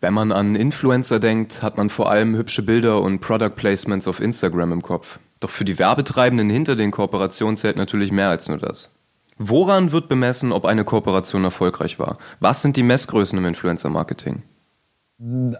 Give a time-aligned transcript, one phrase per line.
[0.00, 4.20] Wenn man an Influencer denkt, hat man vor allem hübsche Bilder und Product Placements auf
[4.20, 5.18] Instagram im Kopf.
[5.40, 8.94] Doch für die Werbetreibenden hinter den Kooperationen zählt natürlich mehr als nur das.
[9.38, 12.16] Woran wird bemessen, ob eine Kooperation erfolgreich war?
[12.40, 14.42] Was sind die Messgrößen im Influencer-Marketing?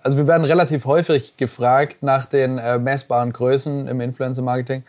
[0.02, 4.84] Also wir werden relativ häufig gefragt nach den äh, messbaren Größen im Influencer-Marketing.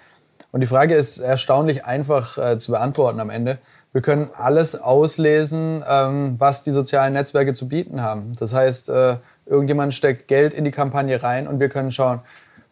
[0.52, 3.59] Und die Frage ist erstaunlich einfach äh, zu beantworten am Ende.
[3.92, 8.34] Wir können alles auslesen, ähm, was die sozialen Netzwerke zu bieten haben.
[8.39, 9.18] Das heißt, äh,
[9.49, 12.21] irgendjemand steckt Geld in die Kampagne rein und wir können schauen,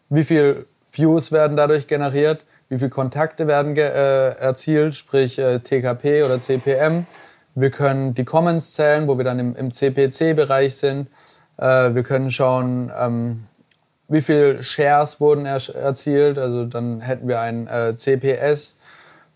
[0.08, 6.22] wie viel Views werden dadurch generiert, wie viele Kontakte werden äh, erzielt, sprich äh, TKP
[6.22, 7.06] oder CPM.
[7.54, 11.08] Wir können die Comments zählen, wo wir dann im, im CPC-Bereich sind.
[11.56, 13.44] Äh, wir können schauen, ähm,
[14.08, 16.38] wie viele Shares wurden er erzielt.
[16.38, 18.78] Also dann hätten wir ein äh, CPS.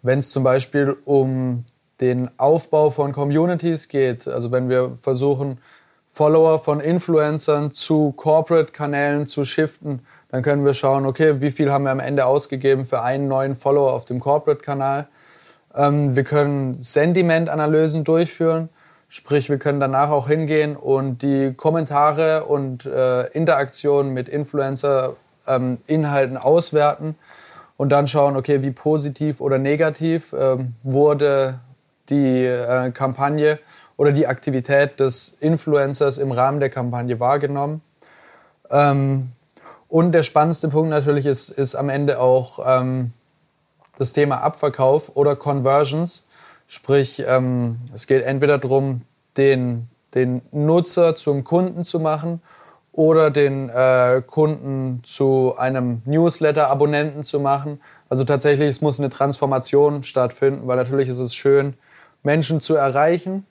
[0.03, 1.65] Wenn es zum Beispiel um
[2.01, 5.59] den Aufbau von Communities geht, also wenn wir versuchen,
[6.15, 11.85] Follower von Influencern zu Corporate-Kanälen zu shiften, dann können wir schauen, okay, wie viel haben
[11.85, 15.09] wir am Ende ausgegeben für einen neuen Follower auf dem Corporate-Kanal.
[15.75, 18.69] Ähm, wir können Sentiment-Analysen durchführen,
[19.09, 26.43] sprich, wir können danach auch hingehen und die Kommentare und äh, Interaktionen mit Influencer-Inhalten ähm,
[26.43, 27.17] auswerten
[27.79, 31.59] und dann schauen, okay, wie positiv oder negativ ähm, wurde
[32.11, 33.59] die äh, Kampagne
[33.97, 37.83] oder die Aktivität des Influencers im Rahmen der Kampagne wahrgenommen.
[38.71, 39.33] Ähm,
[39.89, 43.13] und der spannendste Punkt natürlich ist, ist am Ende auch ähm,
[43.99, 46.25] das Thema Abverkauf oder Conversions.
[46.67, 49.03] Sprich, ähm, es geht entweder darum,
[49.37, 52.41] den, den Nutzer zum Kunden zu machen
[52.93, 57.81] oder den äh, Kunden zu einem Newsletter-Abonnenten zu machen.
[58.09, 61.75] Also tatsächlich, es muss eine Transformation stattfinden, weil natürlich ist es schön,
[62.23, 63.47] Menschen zu erreichen.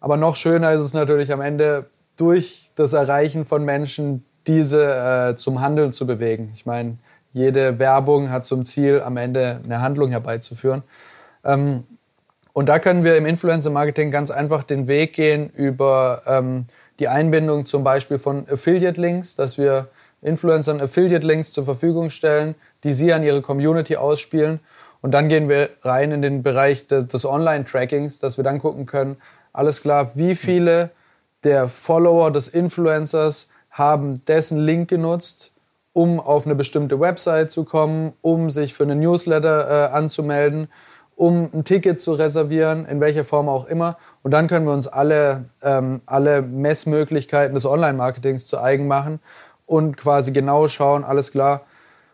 [0.00, 5.36] Aber noch schöner ist es natürlich am Ende durch das Erreichen von Menschen diese äh,
[5.36, 6.50] zum Handeln zu bewegen.
[6.54, 6.98] Ich meine,
[7.32, 10.82] jede Werbung hat zum Ziel, am Ende eine Handlung herbeizuführen.
[11.44, 11.84] Ähm,
[12.52, 16.66] und da können wir im Influencer-Marketing ganz einfach den Weg gehen über ähm,
[16.98, 19.88] die Einbindung zum Beispiel von Affiliate-Links, dass wir
[20.22, 24.58] Influencern Affiliate-Links zur Verfügung stellen, die sie an ihre Community ausspielen.
[25.00, 28.86] Und dann gehen wir rein in den Bereich des, des Online-Trackings, dass wir dann gucken
[28.86, 29.16] können,
[29.58, 30.90] alles klar, wie viele
[31.42, 35.52] der Follower des Influencers haben dessen Link genutzt,
[35.92, 40.68] um auf eine bestimmte Website zu kommen, um sich für eine Newsletter äh, anzumelden,
[41.16, 43.98] um ein Ticket zu reservieren, in welcher Form auch immer.
[44.22, 49.18] Und dann können wir uns alle, ähm, alle Messmöglichkeiten des Online-Marketings zu eigen machen
[49.66, 51.62] und quasi genau schauen, alles klar,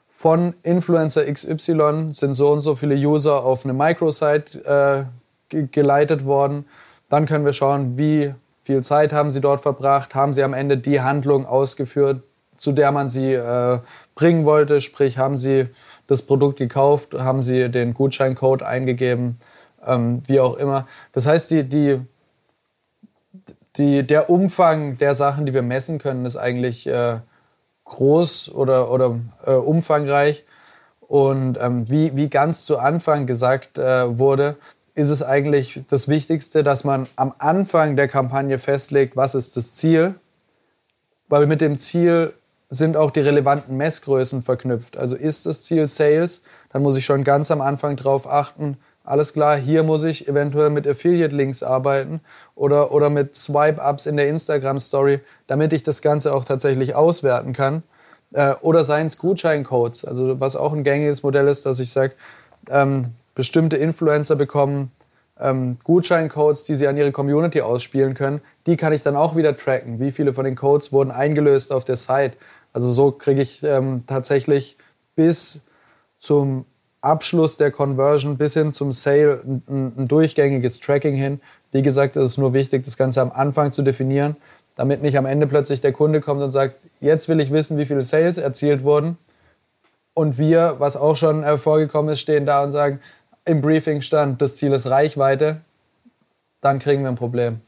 [0.09, 5.09] von Influencer XY sind so und so viele User auf eine Microsite
[5.51, 6.65] äh, geleitet worden.
[7.09, 10.79] Dann können wir schauen, wie viel Zeit haben sie dort verbracht, haben sie am Ende
[10.79, 12.23] die Handlung ausgeführt,
[12.57, 13.79] zu der man sie äh,
[14.15, 15.69] bringen wollte, sprich haben sie
[16.07, 19.39] das Produkt gekauft, haben sie den Gutscheincode eingegeben,
[19.87, 20.87] ähm, wie auch immer.
[21.13, 22.01] Das heißt, die, die,
[23.77, 27.19] die, der Umfang der Sachen, die wir messen können, ist eigentlich äh,
[27.85, 30.45] groß oder, oder äh, umfangreich.
[31.01, 34.57] Und ähm, wie, wie ganz zu Anfang gesagt äh, wurde,
[34.95, 39.75] ist es eigentlich das Wichtigste, dass man am Anfang der Kampagne festlegt, was ist das
[39.75, 40.15] Ziel,
[41.29, 42.33] weil mit dem Ziel
[42.69, 44.97] sind auch die relevanten Messgrößen verknüpft.
[44.97, 49.35] Also ist das Ziel Sales, dann muss ich schon ganz am Anfang darauf achten, alles
[49.35, 52.21] klar, hier muss ich eventuell mit Affiliate-Links arbeiten
[52.55, 57.83] oder, oder mit Swipe-Ups in der Instagram-Story, damit ich das Ganze auch tatsächlich auswerten kann.
[58.33, 62.15] Äh, oder seien es Gutscheincodes, also was auch ein gängiges Modell ist, dass ich sage,
[62.71, 64.91] ähm, bestimmte Influencer bekommen
[65.41, 68.41] ähm, Gutscheincodes, die sie an ihre Community ausspielen können.
[68.67, 70.01] Die kann ich dann auch wieder tracken.
[70.01, 72.35] Wie viele von den Codes wurden eingelöst auf der Site?
[72.73, 74.77] Also so kriege ich ähm, tatsächlich
[75.17, 75.63] bis
[76.19, 76.65] zum
[77.01, 81.41] Abschluss der Conversion bis hin zum Sale ein, ein, durchgängiges Tracking hin.
[81.71, 84.37] Wie gesagt, es ist nur wichtig, das Ganze am Anfang zu definieren,
[84.77, 87.85] damit nicht am Ende plötzlich der Kunde kommt und sagt, jetzt will ich wissen, wie
[87.85, 89.19] viele Sales erzielt wurden.
[90.15, 93.01] Und wir, was auch schon vorgekommen ist, stehen da und sagen,
[93.45, 95.61] im Briefing stand, das Ziel ist Reichweite,
[96.61, 97.61] dann kriegen wir ein Problem.